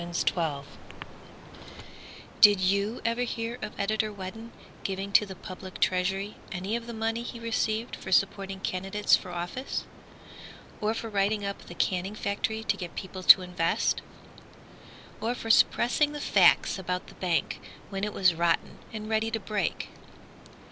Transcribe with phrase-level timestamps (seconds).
[0.03, 0.63] Daisy Fraser
[2.41, 4.51] Did you ever hear of Editor Whedon
[4.83, 9.29] Giving to the public treasury any of the money he received For supporting candidates for
[9.29, 9.83] office?
[10.81, 14.01] Or for writing up the canning factory To get people to invest?
[15.21, 17.59] Or for suppressing the facts about the bank,
[17.91, 19.89] When it was rotten and ready to break?